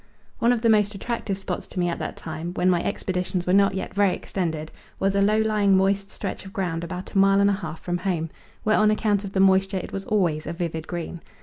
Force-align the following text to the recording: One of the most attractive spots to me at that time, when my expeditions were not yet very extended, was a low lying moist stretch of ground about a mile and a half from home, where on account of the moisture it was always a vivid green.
One 0.39 0.51
of 0.51 0.61
the 0.61 0.67
most 0.67 0.95
attractive 0.95 1.37
spots 1.37 1.67
to 1.67 1.79
me 1.79 1.87
at 1.87 1.99
that 1.99 2.17
time, 2.17 2.55
when 2.55 2.71
my 2.71 2.81
expeditions 2.83 3.45
were 3.45 3.53
not 3.53 3.75
yet 3.75 3.93
very 3.93 4.15
extended, 4.15 4.71
was 4.99 5.13
a 5.13 5.21
low 5.21 5.37
lying 5.41 5.77
moist 5.77 6.09
stretch 6.09 6.43
of 6.43 6.51
ground 6.51 6.83
about 6.83 7.11
a 7.13 7.19
mile 7.19 7.39
and 7.39 7.51
a 7.51 7.53
half 7.53 7.81
from 7.81 7.99
home, 7.99 8.31
where 8.63 8.79
on 8.79 8.89
account 8.89 9.23
of 9.23 9.33
the 9.33 9.39
moisture 9.39 9.77
it 9.77 9.91
was 9.93 10.05
always 10.05 10.47
a 10.47 10.53
vivid 10.53 10.87
green. 10.87 11.21